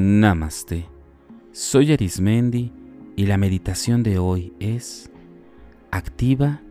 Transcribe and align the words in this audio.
Namaste. 0.00 0.88
Soy 1.50 1.92
Arismendi 1.92 2.72
y 3.16 3.26
la 3.26 3.36
meditación 3.36 4.04
de 4.04 4.18
hoy 4.18 4.52
es 4.60 5.10
Activa 5.90 6.62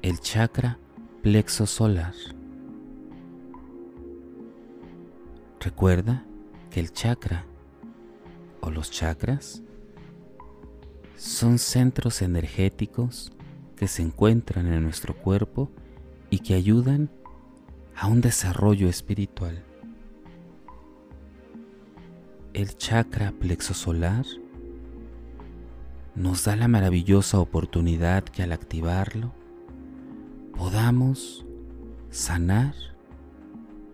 el 0.00 0.18
chakra 0.20 0.78
plexo 1.20 1.66
solar. 1.66 2.14
Recuerda 5.60 6.24
que 6.70 6.80
el 6.80 6.90
chakra 6.90 7.44
o 8.62 8.70
los 8.70 8.90
chakras 8.90 9.62
son 11.16 11.58
centros 11.58 12.22
energéticos 12.22 13.30
que 13.76 13.88
se 13.88 14.00
encuentran 14.00 14.72
en 14.72 14.82
nuestro 14.82 15.14
cuerpo 15.14 15.70
y 16.30 16.38
que 16.38 16.54
ayudan 16.54 17.10
a 17.94 18.06
un 18.06 18.22
desarrollo 18.22 18.88
espiritual 18.88 19.66
el 22.52 22.76
chakra 22.76 23.32
plexo 23.32 23.74
solar 23.74 24.26
nos 26.16 26.44
da 26.44 26.56
la 26.56 26.66
maravillosa 26.66 27.38
oportunidad 27.38 28.24
que 28.24 28.42
al 28.42 28.50
activarlo 28.50 29.32
podamos 30.56 31.46
sanar 32.10 32.74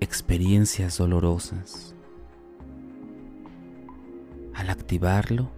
experiencias 0.00 0.96
dolorosas. 0.96 1.94
Al 4.54 4.70
activarlo, 4.70 5.50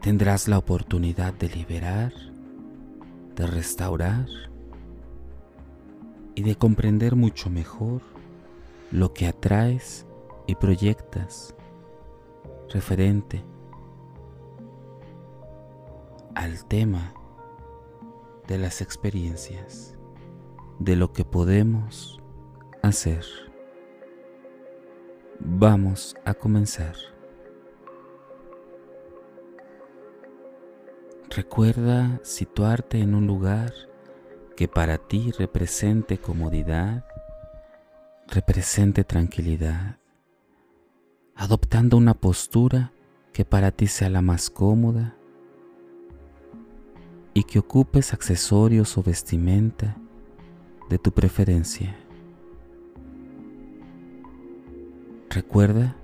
tendrás 0.00 0.46
la 0.46 0.58
oportunidad 0.58 1.34
de 1.34 1.48
liberar, 1.48 2.12
de 3.34 3.46
restaurar 3.48 4.28
y 6.36 6.42
de 6.42 6.54
comprender 6.54 7.16
mucho 7.16 7.50
mejor 7.50 8.00
lo 8.92 9.12
que 9.12 9.26
atraes 9.26 10.06
y 10.46 10.54
proyectas 10.54 11.54
referente 12.68 13.44
al 16.34 16.64
tema 16.66 17.14
de 18.46 18.58
las 18.58 18.80
experiencias, 18.80 19.96
de 20.78 20.96
lo 20.96 21.12
que 21.12 21.24
podemos 21.24 22.20
hacer. 22.82 23.24
Vamos 25.40 26.14
a 26.24 26.34
comenzar. 26.34 26.94
Recuerda 31.30 32.20
situarte 32.22 33.00
en 33.00 33.14
un 33.14 33.26
lugar 33.26 33.72
que 34.56 34.68
para 34.68 34.96
ti 34.96 35.32
represente 35.32 36.18
comodidad, 36.18 37.04
represente 38.28 39.04
tranquilidad 39.04 39.98
adoptando 41.36 41.98
una 41.98 42.14
postura 42.14 42.92
que 43.32 43.44
para 43.44 43.70
ti 43.70 43.86
sea 43.86 44.08
la 44.08 44.22
más 44.22 44.48
cómoda 44.48 45.14
y 47.34 47.44
que 47.44 47.58
ocupes 47.58 48.14
accesorios 48.14 48.96
o 48.96 49.02
vestimenta 49.02 49.98
de 50.88 50.98
tu 50.98 51.12
preferencia. 51.12 51.94
Recuerda 55.28 55.94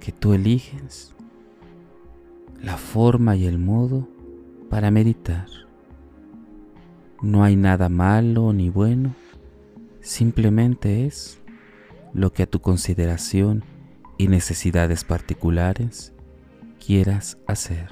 que 0.00 0.10
tú 0.10 0.34
eliges 0.34 1.14
la 2.60 2.76
forma 2.76 3.36
y 3.36 3.46
el 3.46 3.58
modo 3.58 4.08
para 4.68 4.90
meditar. 4.90 5.46
No 7.20 7.44
hay 7.44 7.54
nada 7.54 7.88
malo 7.88 8.52
ni 8.52 8.68
bueno, 8.68 9.14
simplemente 10.00 11.06
es 11.06 11.38
lo 12.12 12.32
que 12.32 12.42
a 12.42 12.46
tu 12.46 12.60
consideración 12.60 13.62
y 14.22 14.28
necesidades 14.28 15.02
particulares 15.02 16.12
quieras 16.78 17.38
hacer. 17.48 17.90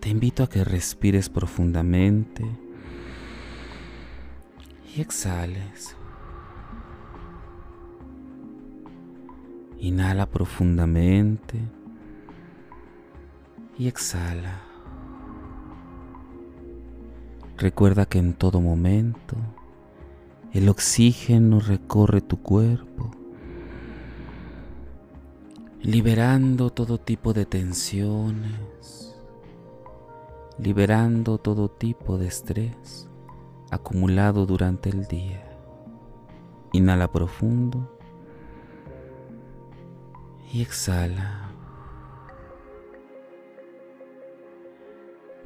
Te 0.00 0.08
invito 0.08 0.42
a 0.42 0.48
que 0.48 0.64
respires 0.64 1.28
profundamente 1.28 2.42
y 4.96 5.02
exhales. 5.02 5.94
Inhala 9.78 10.24
profundamente 10.24 11.60
y 13.78 13.88
exhala. 13.88 14.62
Recuerda 17.58 18.06
que 18.06 18.18
en 18.18 18.32
todo 18.32 18.62
momento 18.62 19.36
el 20.52 20.68
oxígeno 20.68 21.60
recorre 21.60 22.20
tu 22.20 22.42
cuerpo, 22.42 23.10
liberando 25.80 26.68
todo 26.68 26.98
tipo 26.98 27.32
de 27.32 27.46
tensiones, 27.46 29.16
liberando 30.58 31.38
todo 31.38 31.70
tipo 31.70 32.18
de 32.18 32.26
estrés 32.26 33.08
acumulado 33.70 34.44
durante 34.44 34.90
el 34.90 35.06
día. 35.06 35.42
Inhala 36.72 37.10
profundo 37.10 37.98
y 40.52 40.60
exhala. 40.60 41.50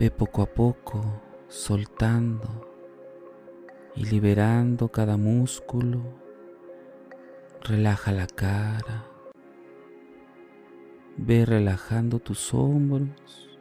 Ve 0.00 0.11
poco 0.11 0.43
a 0.43 0.47
poco 0.47 1.00
soltando 1.47 2.76
y 3.97 4.05
liberando 4.05 4.89
cada 4.89 5.17
músculo. 5.17 6.03
Relaja 7.62 8.12
la 8.12 8.27
cara. 8.27 9.07
Ve 11.17 11.47
relajando 11.47 12.19
tus 12.19 12.53
hombros, 12.53 13.59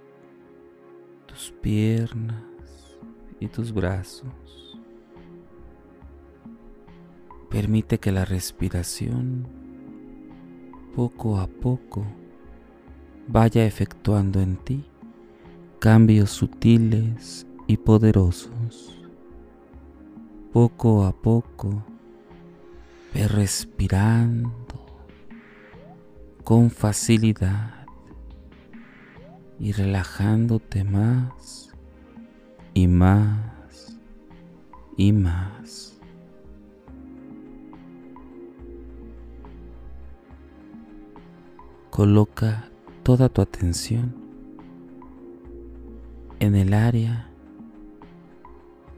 tus 1.25 1.51
piernas 1.61 2.43
y 3.39 3.47
tus 3.47 3.73
brazos. 3.73 4.77
Permite 7.49 7.99
que 7.99 8.11
la 8.11 8.25
respiración 8.25 9.47
poco 10.95 11.37
a 11.37 11.47
poco 11.47 12.05
vaya 13.27 13.65
efectuando 13.65 14.41
en 14.41 14.57
ti 14.57 14.85
cambios 15.79 16.31
sutiles 16.31 17.47
y 17.67 17.77
poderosos 17.77 19.04
poco 20.55 21.03
a 21.03 21.11
poco, 21.11 21.83
ve 23.13 23.27
respirando 23.27 24.53
con 26.45 26.69
facilidad 26.69 27.85
y 29.59 29.73
relajándote 29.73 30.85
más 30.85 31.73
y 32.73 32.87
más 32.87 33.99
y 34.95 35.11
más. 35.11 35.99
Coloca 41.89 42.69
toda 43.03 43.27
tu 43.27 43.41
atención 43.41 44.15
en 46.39 46.55
el 46.55 46.73
área 46.73 47.34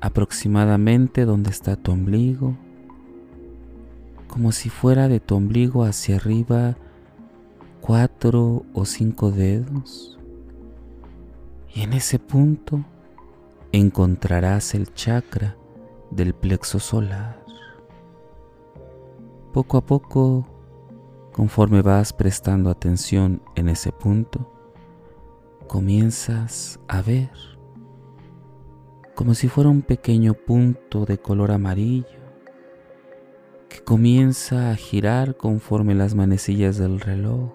aproximadamente 0.01 1.25
donde 1.25 1.49
está 1.49 1.75
tu 1.75 1.91
ombligo, 1.91 2.55
como 4.27 4.51
si 4.51 4.69
fuera 4.69 5.07
de 5.07 5.19
tu 5.19 5.35
ombligo 5.35 5.83
hacia 5.83 6.17
arriba 6.17 6.77
cuatro 7.81 8.63
o 8.73 8.85
cinco 8.85 9.31
dedos. 9.31 10.19
Y 11.73 11.81
en 11.81 11.93
ese 11.93 12.19
punto 12.19 12.83
encontrarás 13.71 14.73
el 14.75 14.93
chakra 14.93 15.55
del 16.11 16.33
plexo 16.33 16.79
solar. 16.79 17.43
Poco 19.53 19.77
a 19.77 19.85
poco, 19.85 20.47
conforme 21.31 21.81
vas 21.81 22.13
prestando 22.13 22.69
atención 22.69 23.41
en 23.55 23.69
ese 23.69 23.91
punto, 23.91 24.51
comienzas 25.67 26.79
a 26.87 27.01
ver 27.01 27.56
como 29.17 29.33
si 29.33 29.47
fuera 29.47 29.71
un 29.71 29.81
pequeño 29.81 30.35
punto 30.35 31.05
de 31.05 31.17
color 31.17 31.49
amarillo 31.49 32.05
que 33.67 33.79
comienza 33.79 34.69
a 34.69 34.75
girar 34.75 35.35
conforme 35.35 35.95
las 35.95 36.13
manecillas 36.13 36.77
del 36.77 36.99
reloj 36.99 37.51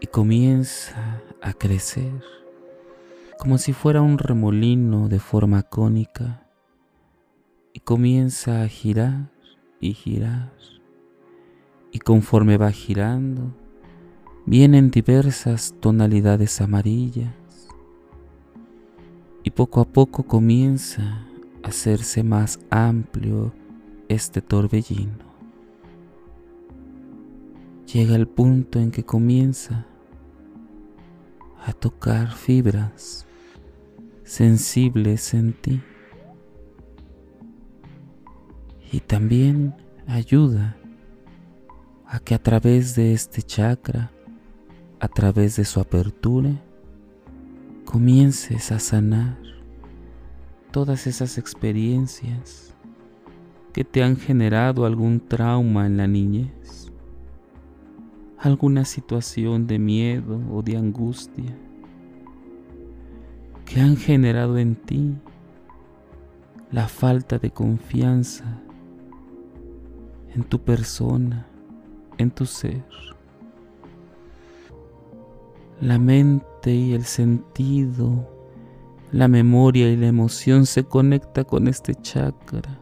y 0.00 0.06
comienza 0.06 1.20
a 1.42 1.54
crecer 1.54 2.22
como 3.36 3.58
si 3.58 3.72
fuera 3.72 4.00
un 4.00 4.18
remolino 4.18 5.08
de 5.08 5.18
forma 5.18 5.64
cónica 5.64 6.46
y 7.72 7.80
comienza 7.80 8.62
a 8.62 8.68
girar 8.68 9.32
y 9.80 9.94
girar 9.94 10.52
y 11.90 11.98
conforme 11.98 12.58
va 12.58 12.70
girando 12.70 13.52
vienen 14.46 14.92
diversas 14.92 15.74
tonalidades 15.80 16.60
amarillas 16.60 17.43
y 19.44 19.50
poco 19.50 19.82
a 19.82 19.84
poco 19.84 20.24
comienza 20.24 21.26
a 21.62 21.68
hacerse 21.68 22.24
más 22.24 22.58
amplio 22.70 23.52
este 24.08 24.40
torbellino. 24.40 25.24
Llega 27.92 28.16
el 28.16 28.26
punto 28.26 28.80
en 28.80 28.90
que 28.90 29.04
comienza 29.04 29.86
a 31.64 31.72
tocar 31.74 32.32
fibras 32.32 33.26
sensibles 34.24 35.34
en 35.34 35.52
ti. 35.52 35.82
Y 38.90 39.00
también 39.00 39.74
ayuda 40.06 40.76
a 42.06 42.18
que 42.18 42.34
a 42.34 42.42
través 42.42 42.94
de 42.94 43.12
este 43.12 43.42
chakra, 43.42 44.10
a 45.00 45.08
través 45.08 45.56
de 45.56 45.66
su 45.66 45.80
apertura, 45.80 46.63
comiences 47.84 48.72
a 48.72 48.78
sanar 48.78 49.36
todas 50.70 51.06
esas 51.06 51.38
experiencias 51.38 52.74
que 53.72 53.84
te 53.84 54.02
han 54.02 54.16
generado 54.16 54.86
algún 54.86 55.20
trauma 55.20 55.86
en 55.86 55.96
la 55.96 56.06
niñez, 56.06 56.90
alguna 58.38 58.84
situación 58.84 59.66
de 59.66 59.78
miedo 59.78 60.40
o 60.52 60.62
de 60.62 60.76
angustia 60.76 61.56
que 63.64 63.80
han 63.80 63.96
generado 63.96 64.58
en 64.58 64.76
ti 64.76 65.14
la 66.70 66.88
falta 66.88 67.38
de 67.38 67.50
confianza 67.50 68.60
en 70.34 70.42
tu 70.42 70.60
persona, 70.60 71.46
en 72.18 72.30
tu 72.30 72.46
ser. 72.46 72.84
La 75.80 75.98
mente 75.98 76.53
y 76.72 76.94
el 76.94 77.04
sentido, 77.04 78.28
la 79.12 79.28
memoria 79.28 79.90
y 79.90 79.96
la 79.96 80.06
emoción 80.06 80.66
se 80.66 80.84
conecta 80.84 81.44
con 81.44 81.68
este 81.68 81.94
chakra, 81.94 82.80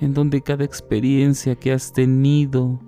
en 0.00 0.14
donde 0.14 0.42
cada 0.42 0.64
experiencia 0.64 1.54
que 1.56 1.72
has 1.72 1.92
tenido, 1.92 2.80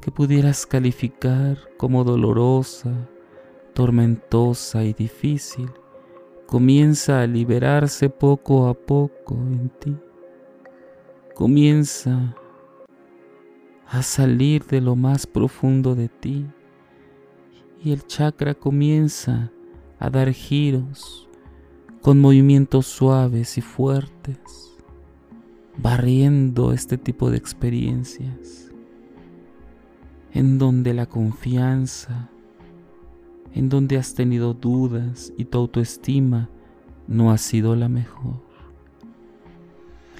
que 0.00 0.10
pudieras 0.10 0.66
calificar 0.66 1.58
como 1.76 2.04
dolorosa, 2.04 3.08
tormentosa 3.74 4.84
y 4.84 4.92
difícil, 4.92 5.70
comienza 6.46 7.22
a 7.22 7.26
liberarse 7.26 8.10
poco 8.10 8.68
a 8.68 8.74
poco 8.74 9.34
en 9.34 9.70
ti. 9.80 9.96
Comienza 11.34 12.36
a 13.86 14.02
salir 14.02 14.64
de 14.66 14.80
lo 14.80 14.96
más 14.96 15.26
profundo 15.26 15.94
de 15.94 16.08
ti 16.08 16.46
y 17.82 17.92
el 17.92 18.06
chakra 18.06 18.54
comienza 18.54 19.50
a 19.98 20.10
dar 20.10 20.32
giros 20.32 21.28
con 22.02 22.18
movimientos 22.18 22.86
suaves 22.86 23.58
y 23.58 23.60
fuertes, 23.60 24.74
barriendo 25.76 26.72
este 26.72 26.98
tipo 26.98 27.30
de 27.30 27.36
experiencias, 27.36 28.70
en 30.32 30.58
donde 30.58 30.94
la 30.94 31.06
confianza, 31.06 32.30
en 33.54 33.68
donde 33.68 33.98
has 33.98 34.14
tenido 34.14 34.54
dudas 34.54 35.32
y 35.36 35.44
tu 35.44 35.58
autoestima 35.58 36.48
no 37.06 37.32
ha 37.32 37.38
sido 37.38 37.76
la 37.76 37.88
mejor. 37.88 38.40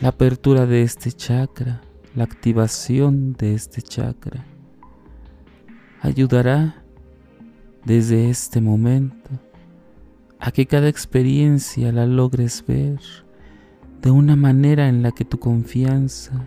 La 0.00 0.08
apertura 0.08 0.66
de 0.66 0.82
este 0.82 1.12
chakra, 1.12 1.82
la 2.14 2.24
activación 2.24 3.34
de 3.34 3.54
este 3.54 3.80
chakra, 3.82 4.44
ayudará 6.00 6.79
desde 7.84 8.30
este 8.30 8.60
momento 8.60 9.30
a 10.38 10.52
que 10.52 10.66
cada 10.66 10.88
experiencia 10.88 11.92
la 11.92 12.06
logres 12.06 12.64
ver 12.66 13.00
de 14.00 14.10
una 14.10 14.36
manera 14.36 14.88
en 14.88 15.02
la 15.02 15.12
que 15.12 15.24
tu 15.24 15.38
confianza, 15.38 16.46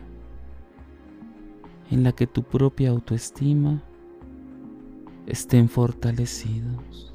en 1.91 2.03
la 2.03 2.11
que 2.11 2.25
tu 2.25 2.43
propia 2.43 2.89
autoestima 2.89 3.83
estén 5.27 5.69
fortalecidos. 5.69 7.13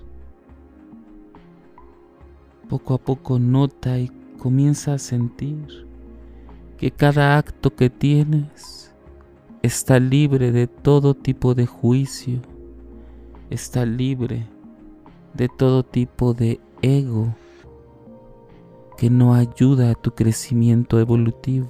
Poco 2.68 2.94
a 2.94 2.98
poco 2.98 3.38
nota 3.38 3.98
y 3.98 4.08
comienza 4.38 4.94
a 4.94 4.98
sentir 4.98 5.86
que 6.76 6.92
cada 6.92 7.36
acto 7.38 7.74
que 7.74 7.90
tienes 7.90 8.94
está 9.62 9.98
libre 9.98 10.52
de 10.52 10.68
todo 10.68 11.14
tipo 11.14 11.54
de 11.56 11.66
juicio, 11.66 12.40
está 13.50 13.86
libre 13.86 14.46
de 15.34 15.48
todo 15.48 15.82
tipo 15.82 16.34
de 16.34 16.60
ego 16.82 17.34
que 18.96 19.10
no 19.10 19.34
ayuda 19.34 19.90
a 19.90 19.94
tu 19.94 20.14
crecimiento 20.14 20.98
evolutivo. 20.98 21.68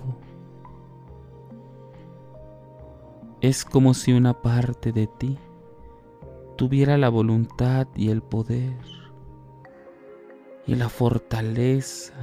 Es 3.40 3.64
como 3.64 3.94
si 3.94 4.12
una 4.12 4.40
parte 4.40 4.92
de 4.92 5.06
ti 5.06 5.38
tuviera 6.56 6.98
la 6.98 7.08
voluntad 7.08 7.86
y 7.94 8.10
el 8.10 8.22
poder 8.22 8.78
y 10.66 10.74
la 10.74 10.88
fortaleza 10.88 12.14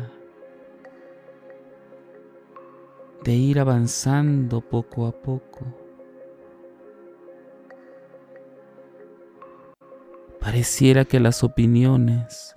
de 3.24 3.34
ir 3.34 3.60
avanzando 3.60 4.62
poco 4.62 5.08
a 5.08 5.12
poco. 5.12 5.85
Pareciera 10.46 11.06
que 11.06 11.20
las 11.20 11.44
opiniones 11.44 12.56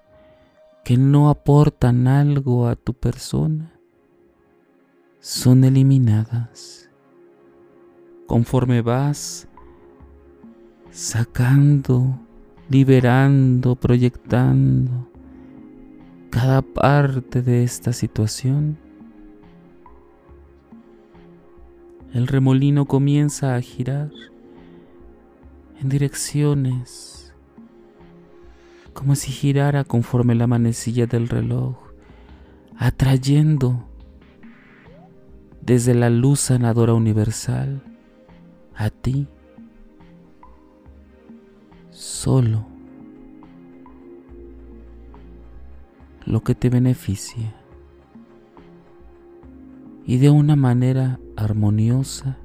que 0.84 0.98
no 0.98 1.30
aportan 1.30 2.06
algo 2.06 2.68
a 2.68 2.76
tu 2.76 2.92
persona 2.92 3.80
son 5.20 5.64
eliminadas. 5.64 6.90
Conforme 8.26 8.82
vas 8.82 9.48
sacando, 10.90 12.20
liberando, 12.68 13.74
proyectando 13.74 15.08
cada 16.28 16.60
parte 16.60 17.40
de 17.40 17.64
esta 17.64 17.94
situación 17.94 18.76
El 22.12 22.26
remolino 22.26 22.84
comienza 22.84 23.54
a 23.54 23.62
girar 23.62 24.10
en 25.80 25.88
direcciones 25.88 27.27
como 28.98 29.14
si 29.14 29.30
girara 29.30 29.84
conforme 29.84 30.34
la 30.34 30.48
manecilla 30.48 31.06
del 31.06 31.28
reloj, 31.28 31.76
atrayendo 32.76 33.84
desde 35.60 35.94
la 35.94 36.10
luz 36.10 36.40
sanadora 36.40 36.94
universal 36.94 37.80
a 38.74 38.90
ti 38.90 39.28
solo 41.92 42.66
lo 46.24 46.42
que 46.42 46.56
te 46.56 46.68
beneficia. 46.68 47.54
Y 50.06 50.18
de 50.18 50.30
una 50.30 50.56
manera 50.56 51.20
armoniosa 51.36 52.36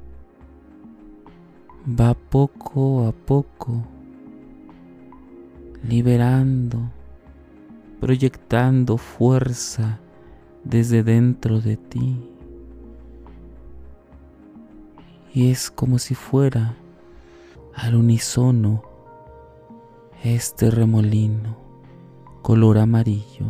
va 1.87 2.13
poco 2.13 3.07
a 3.07 3.11
poco 3.11 3.87
liberando, 5.83 6.79
proyectando 7.99 8.97
fuerza 8.97 9.99
desde 10.63 11.03
dentro 11.03 11.59
de 11.61 11.77
ti. 11.77 12.29
Y 15.33 15.51
es 15.51 15.69
como 15.69 15.99
si 15.99 16.15
fuera 16.15 16.75
al 17.75 17.95
unísono 17.95 18.83
este 20.23 20.71
remolino 20.71 21.57
color 22.41 22.77
amarillo. 22.77 23.47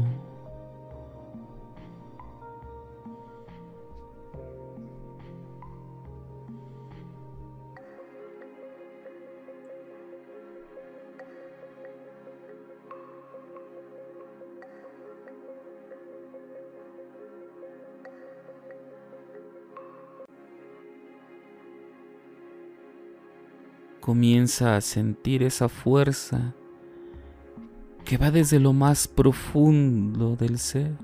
Comienza 24.03 24.75
a 24.75 24.81
sentir 24.81 25.43
esa 25.43 25.69
fuerza 25.69 26.53
que 28.03 28.17
va 28.17 28.31
desde 28.31 28.59
lo 28.59 28.73
más 28.73 29.07
profundo 29.07 30.35
del 30.35 30.59
ser, 30.59 30.97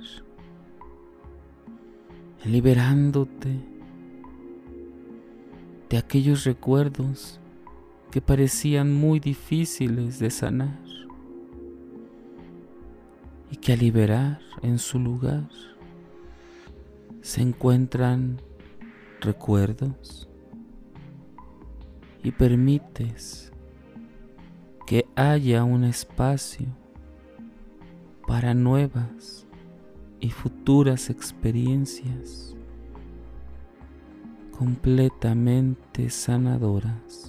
liberándote 2.44 3.58
de 5.89 5.98
aquellos 5.98 6.44
recuerdos 6.44 7.39
que 8.12 8.20
parecían 8.20 8.94
muy 8.94 9.22
difíciles 9.22 10.20
de 10.20 10.29
sanar 10.29 10.84
y 13.50 13.56
que 13.56 13.72
al 13.72 13.79
liberar 13.79 14.41
en 14.62 14.77
su 14.77 15.00
lugar 15.00 15.48
se 17.22 17.44
encuentran 17.44 18.41
recuerdos 19.22 20.29
y 22.24 22.32
permites 22.32 23.52
que 24.86 25.06
haya 25.16 25.64
un 25.64 25.84
espacio 25.84 26.68
para 28.28 28.54
nuevas 28.54 29.46
y 30.20 30.30
futuras 30.30 31.10
experiencias 31.10 32.56
completamente 34.58 36.10
sanadoras. 36.10 37.29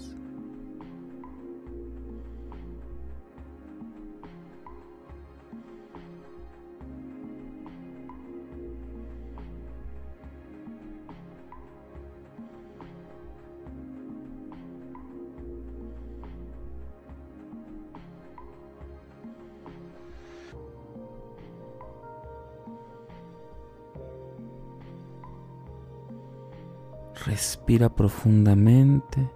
Respira 27.31 27.89
profundamente 27.89 29.31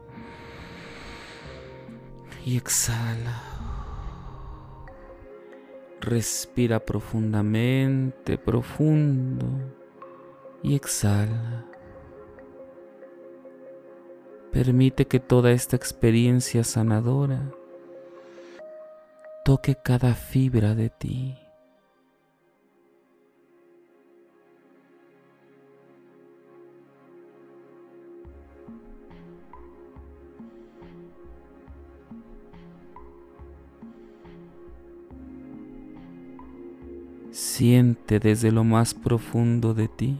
y 2.45 2.57
exhala. 2.57 3.41
Respira 6.01 6.81
profundamente, 6.81 8.37
profundo 8.37 9.47
y 10.61 10.75
exhala. 10.75 11.67
Permite 14.51 15.07
que 15.07 15.21
toda 15.21 15.53
esta 15.53 15.77
experiencia 15.77 16.65
sanadora 16.65 17.49
toque 19.45 19.77
cada 19.77 20.17
fibra 20.17 20.75
de 20.75 20.91
ti. 20.91 21.44
Siente 37.57 38.19
desde 38.19 38.51
lo 38.51 38.65
más 38.65 38.95
profundo 38.95 39.75
de 39.75 39.87
ti 39.87 40.19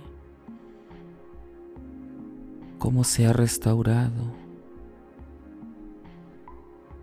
cómo 2.79 3.03
se 3.03 3.27
ha 3.27 3.33
restaurado 3.33 4.33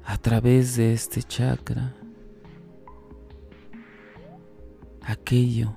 a 0.05 0.17
través 0.17 0.77
de 0.77 0.93
este 0.93 1.21
chakra 1.21 1.93
aquello 5.01 5.73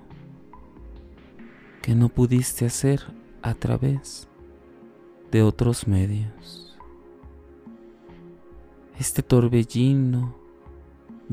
que 1.82 1.96
no 1.96 2.08
pudiste 2.08 2.64
hacer 2.64 3.00
a 3.42 3.54
través 3.54 4.28
de 5.32 5.42
otros 5.42 5.88
medios. 5.88 6.78
Este 9.00 9.20
torbellino 9.20 10.43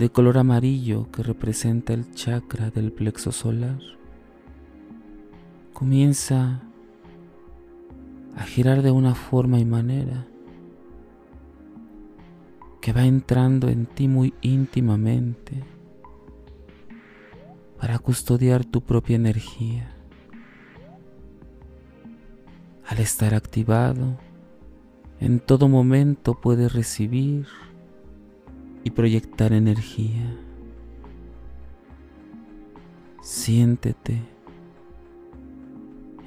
de 0.01 0.09
color 0.09 0.39
amarillo 0.39 1.11
que 1.11 1.21
representa 1.21 1.93
el 1.93 2.11
chakra 2.15 2.71
del 2.71 2.91
plexo 2.91 3.31
solar, 3.31 3.77
comienza 5.73 6.63
a 8.35 8.41
girar 8.41 8.81
de 8.81 8.89
una 8.89 9.13
forma 9.13 9.59
y 9.59 9.65
manera 9.65 10.25
que 12.81 12.93
va 12.93 13.05
entrando 13.05 13.69
en 13.69 13.85
ti 13.85 14.07
muy 14.07 14.33
íntimamente 14.41 15.63
para 17.79 17.99
custodiar 17.99 18.65
tu 18.65 18.81
propia 18.81 19.17
energía. 19.17 19.95
Al 22.87 22.97
estar 22.97 23.35
activado, 23.35 24.17
en 25.19 25.39
todo 25.39 25.67
momento 25.67 26.41
puedes 26.41 26.73
recibir 26.73 27.45
y 28.83 28.91
proyectar 28.91 29.53
energía. 29.53 30.37
Siéntete 33.21 34.21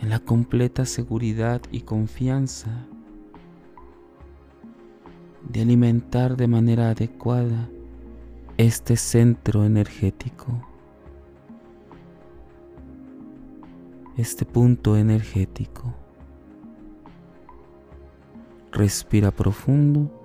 en 0.00 0.10
la 0.10 0.20
completa 0.20 0.84
seguridad 0.84 1.60
y 1.70 1.80
confianza 1.80 2.86
de 5.48 5.62
alimentar 5.62 6.36
de 6.36 6.46
manera 6.46 6.90
adecuada 6.90 7.68
este 8.56 8.96
centro 8.96 9.64
energético, 9.64 10.46
este 14.16 14.44
punto 14.44 14.96
energético. 14.96 15.92
Respira 18.70 19.30
profundo 19.30 20.23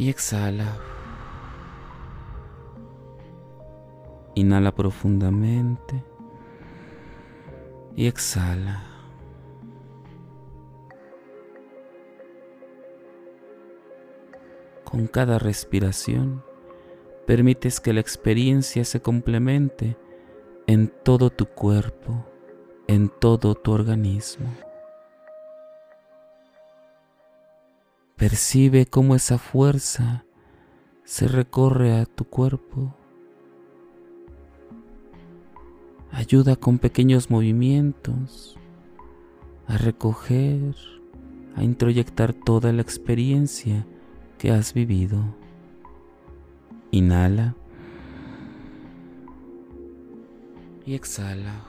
y 0.00 0.08
exhala. 0.08 0.78
Inhala 4.34 4.74
profundamente 4.74 6.02
y 7.94 8.06
exhala. 8.06 8.82
Con 14.84 15.06
cada 15.06 15.38
respiración, 15.38 16.42
permites 17.26 17.78
que 17.78 17.92
la 17.92 18.00
experiencia 18.00 18.86
se 18.86 19.02
complemente 19.02 19.98
en 20.66 20.88
todo 20.88 21.28
tu 21.28 21.44
cuerpo, 21.44 22.24
en 22.86 23.10
todo 23.10 23.54
tu 23.54 23.72
organismo. 23.72 24.48
Percibe 28.20 28.84
cómo 28.84 29.14
esa 29.14 29.38
fuerza 29.38 30.26
se 31.04 31.26
recorre 31.26 31.98
a 31.98 32.04
tu 32.04 32.26
cuerpo. 32.26 32.94
Ayuda 36.12 36.56
con 36.56 36.78
pequeños 36.78 37.30
movimientos 37.30 38.58
a 39.66 39.78
recoger, 39.78 40.74
a 41.56 41.64
introyectar 41.64 42.34
toda 42.34 42.74
la 42.74 42.82
experiencia 42.82 43.86
que 44.36 44.50
has 44.50 44.74
vivido. 44.74 45.24
Inhala 46.90 47.56
y 50.84 50.92
exhala. 50.92 51.64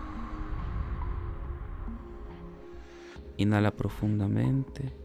Inhala 3.38 3.72
profundamente. 3.72 5.01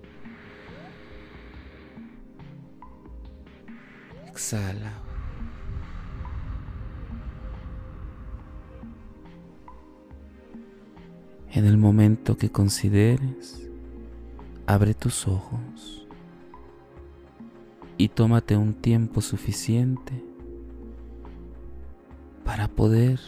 Exhala. 4.37 4.93
En 11.51 11.65
el 11.65 11.79
momento 11.79 12.37
que 12.37 12.51
consideres, 12.51 13.71
abre 14.67 14.93
tus 14.93 15.27
ojos 15.27 16.07
y 17.97 18.09
tómate 18.09 18.59
un 18.59 18.75
tiempo 18.75 19.23
suficiente 19.23 20.23
para 22.45 22.69
poder 22.69 23.19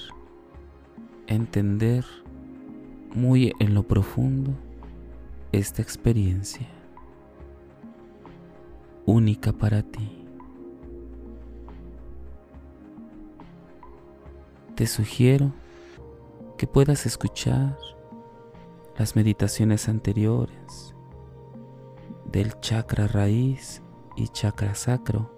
entender 1.27 2.05
muy 3.15 3.55
en 3.61 3.73
lo 3.73 3.83
profundo 3.85 4.53
esta 5.53 5.81
experiencia 5.81 6.69
única 9.07 9.55
para 9.55 9.83
ti. 9.83 10.18
Te 14.79 14.87
sugiero 14.87 15.53
que 16.57 16.69
puedas 16.69 17.05
escuchar 17.05 17.77
las 18.97 19.17
meditaciones 19.17 19.89
anteriores 19.89 20.95
del 22.27 22.61
chakra 22.61 23.09
raíz 23.09 23.83
y 24.15 24.29
chakra 24.29 24.77
sacro 24.77 25.37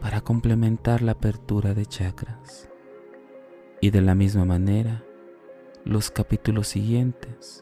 para 0.00 0.20
complementar 0.20 1.02
la 1.02 1.12
apertura 1.12 1.74
de 1.74 1.84
chakras. 1.84 2.68
Y 3.80 3.90
de 3.90 4.02
la 4.02 4.14
misma 4.14 4.44
manera, 4.44 5.02
los 5.84 6.12
capítulos 6.12 6.68
siguientes 6.68 7.60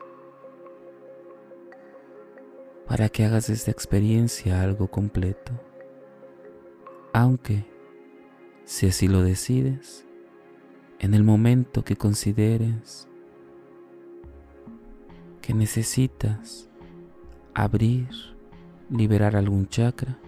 para 2.87 3.09
que 3.09 3.25
hagas 3.25 3.49
esta 3.49 3.71
experiencia 3.71 4.61
algo 4.61 4.91
completo. 4.91 5.53
Aunque 7.15 7.76
si 8.67 8.87
así 8.87 9.07
lo 9.07 9.23
decides, 9.23 10.05
en 10.99 11.15
el 11.15 11.23
momento 11.23 11.85
que 11.85 11.95
consideres, 11.97 13.09
que 15.41 15.55
necesitas 15.55 16.69
abrir, 17.55 18.09
liberar 18.91 19.37
algún 19.37 19.69
chakra, 19.69 20.19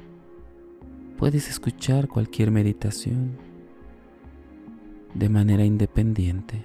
puedes 1.18 1.50
escuchar 1.50 2.06
cualquier 2.06 2.52
meditación 2.52 3.36
de 5.14 5.28
manera 5.28 5.64
independiente. 5.64 6.64